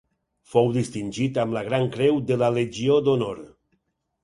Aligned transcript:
Fou 0.53 0.71
distingit 0.77 1.37
amb 1.43 1.57
la 1.59 1.63
Gran 1.69 1.87
Creu 1.97 2.19
de 2.33 2.39
la 2.45 2.51
Legió 2.59 2.99
d'Honor. 3.11 3.45